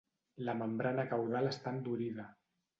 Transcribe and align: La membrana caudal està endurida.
La 0.47 0.55
membrana 0.61 1.05
caudal 1.13 1.53
està 1.53 1.77
endurida. 1.77 2.29